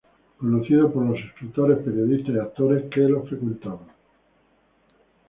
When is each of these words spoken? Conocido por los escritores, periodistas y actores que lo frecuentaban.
Conocido 0.39 0.91
por 0.91 1.05
los 1.05 1.19
escritores, 1.19 1.77
periodistas 1.85 2.33
y 2.33 2.39
actores 2.39 2.89
que 2.89 3.01
lo 3.01 3.21
frecuentaban. 3.23 3.87